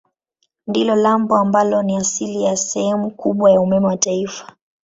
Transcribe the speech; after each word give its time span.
Ndilo 0.67 0.95
lambo 0.95 1.37
ambalo 1.37 1.81
ni 1.83 1.97
asili 1.97 2.43
ya 2.43 2.57
sehemu 2.57 3.11
kubwa 3.11 3.51
ya 3.51 3.61
umeme 3.61 3.85
wa 3.85 3.97
taifa. 3.97 4.55